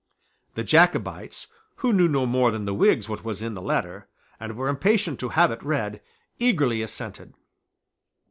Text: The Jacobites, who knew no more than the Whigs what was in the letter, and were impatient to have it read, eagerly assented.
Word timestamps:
The 0.55 0.63
Jacobites, 0.63 1.45
who 1.75 1.93
knew 1.93 2.07
no 2.07 2.25
more 2.25 2.49
than 2.49 2.65
the 2.65 2.73
Whigs 2.73 3.07
what 3.07 3.23
was 3.23 3.43
in 3.43 3.53
the 3.53 3.61
letter, 3.61 4.07
and 4.39 4.55
were 4.57 4.67
impatient 4.67 5.19
to 5.19 5.29
have 5.37 5.51
it 5.51 5.61
read, 5.61 6.01
eagerly 6.39 6.81
assented. 6.81 7.35